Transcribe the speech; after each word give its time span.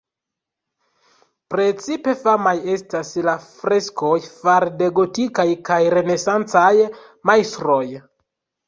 Precipe 1.55 2.15
famaj 2.23 2.55
estas 2.77 3.11
la 3.29 3.37
freskoj 3.61 4.17
fare 4.39 4.75
de 4.83 4.91
gotikaj 4.99 5.49
kaj 5.71 5.81
renesancaj 5.99 6.77
majstroj. 7.33 7.83